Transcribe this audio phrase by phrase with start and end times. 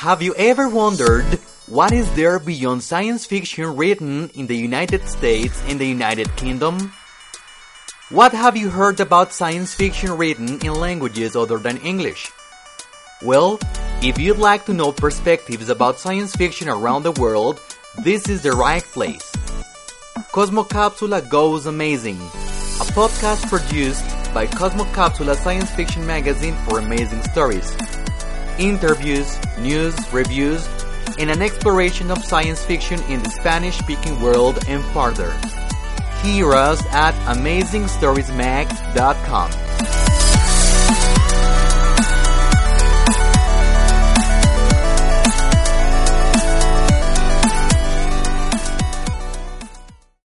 [0.00, 1.24] Have you ever wondered
[1.68, 6.92] what is there beyond science fiction written in the United States and the United Kingdom?
[8.10, 12.30] What have you heard about science fiction written in languages other than English?
[13.22, 13.58] Well,
[14.02, 17.58] if you'd like to know perspectives about science fiction around the world,
[18.04, 19.32] this is the right place.
[20.36, 27.74] Cosmocapsula Goes Amazing, a podcast produced by Cosmocapsula Science Fiction Magazine for amazing stories.
[28.58, 30.68] Interviews, news, reviews,
[31.18, 35.30] and an exploration of science fiction in the Spanish speaking world and farther.
[36.22, 40.05] Hear us at AmazingStoriesMag.com.